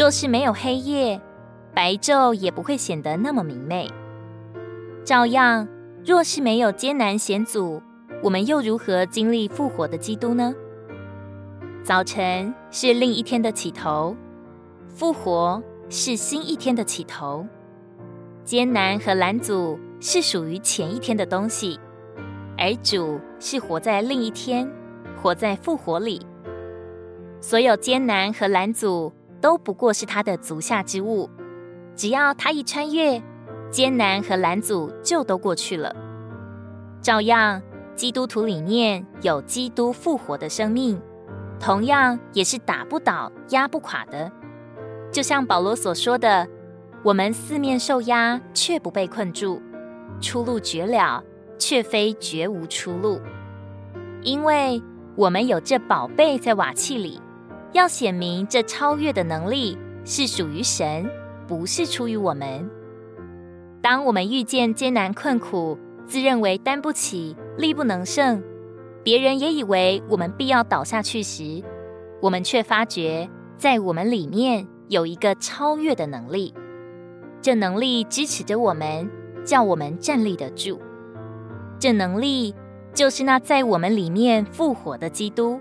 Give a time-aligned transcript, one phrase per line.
[0.00, 1.20] 若是没有黑夜，
[1.74, 3.86] 白昼也不会显得那么明媚。
[5.04, 5.68] 照样，
[6.02, 7.82] 若是没有艰难险阻，
[8.22, 10.54] 我们又如何经历复活的基督呢？
[11.84, 14.16] 早晨是另一天的起头，
[14.88, 17.46] 复活是新一天的起头。
[18.42, 21.78] 艰难和拦阻是属于前一天的东西，
[22.56, 24.66] 而主是活在另一天，
[25.20, 26.22] 活在复活里。
[27.42, 31.28] 所有艰难和拦阻都不过是他的足下之物，
[31.96, 33.22] 只要他一穿越，
[33.70, 35.94] 艰难和拦阻就都过去了。
[37.00, 37.62] 照样，
[37.94, 41.00] 基督徒里面有基督复活的生命，
[41.58, 44.30] 同样也是打不倒、压不垮的。
[45.10, 46.46] 就像保罗所说的。
[47.02, 49.58] 我们四面受压，却不被困住；
[50.20, 51.24] 出路绝了，
[51.58, 53.18] 却非绝无出路。
[54.22, 54.82] 因为
[55.16, 57.18] 我们有这宝贝在瓦器里，
[57.72, 61.08] 要显明这超越的能力是属于神，
[61.46, 62.68] 不是出于我们。
[63.80, 68.42] 当我们遇见艰难困苦，自认为担不起、力不能胜，
[69.02, 71.62] 别人也以为我们必要倒下去时，
[72.20, 76.52] 我们却发觉，在我们里面有一个超越的能力。
[77.40, 79.08] 这能力支持着我们，
[79.44, 80.78] 叫我们站立得住。
[81.78, 82.54] 这能力
[82.92, 85.58] 就是那在我们里面复活的基督。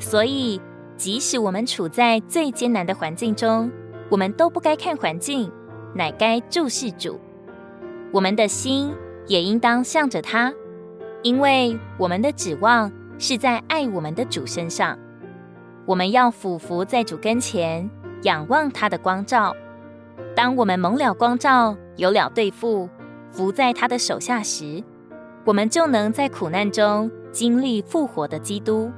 [0.00, 0.60] 所以，
[0.96, 3.70] 即使我们处在最艰难的环境中，
[4.08, 5.50] 我们都不该看环境，
[5.94, 7.20] 乃该注视主。
[8.12, 8.94] 我们的心
[9.26, 10.52] 也应当向着他，
[11.22, 14.98] 因为我们的指望是在爱我们的主身上。
[15.84, 17.88] 我们要俯伏在主跟前，
[18.22, 19.54] 仰望他的光照。
[20.34, 22.88] 当我们蒙了光照，有了对付，
[23.30, 24.82] 伏在他的手下时，
[25.44, 28.90] 我们就能在苦难中经历复活的基督。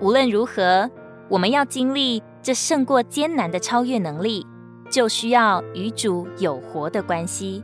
[0.00, 0.90] 无论如何，
[1.28, 4.46] 我们要经历这胜过艰难的超越能力，
[4.90, 7.62] 就需要与主有活的关系。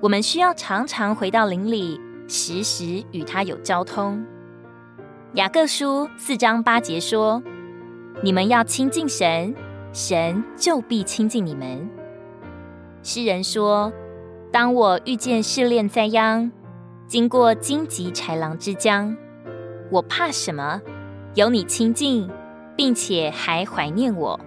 [0.00, 1.98] 我们需要常常回到灵里，
[2.28, 4.24] 时时与他有交通。
[5.34, 7.42] 雅各书四章八节说
[8.22, 9.54] ：“你们要亲近神。”
[9.94, 11.86] 神就必亲近你们。
[13.02, 13.92] 诗人说
[14.50, 16.50] ：“当我遇见试炼灾殃，
[17.06, 19.14] 经过荆棘豺狼之江，
[19.90, 20.80] 我怕什么？
[21.34, 22.28] 有你亲近，
[22.76, 24.38] 并且还怀念我。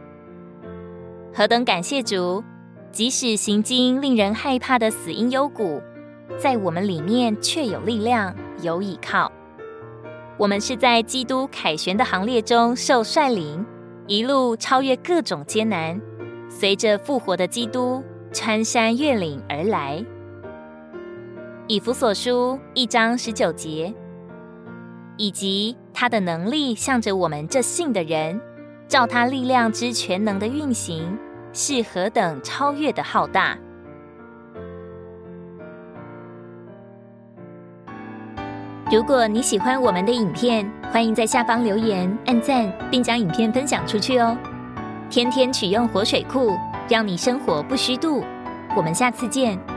[1.33, 2.43] 何等感谢主！
[2.91, 5.81] 即使行经令人害怕的死荫幽谷，
[6.37, 9.31] 在我们里面却有力量，有倚靠。
[10.37, 13.65] 我们是在基督凯旋的行列中受率领。”
[14.07, 15.99] 一路超越各种艰难，
[16.47, 20.05] 随着复活的基督穿山越岭而来。
[21.67, 23.91] 以弗所书一章十九节，
[25.17, 28.39] 以及他的能力向着我们这信的人，
[28.85, 31.17] 照他力量之全能的运行，
[31.53, 33.57] 是何等超越的浩大。
[38.91, 44.37] 如果你喜欢我们的影片，欢迎在下方留言、按赞，并将影片分享出去哦。
[45.09, 46.51] 天天取用活水库，
[46.89, 48.21] 让你生活不虚度。
[48.75, 49.74] 我们下次见。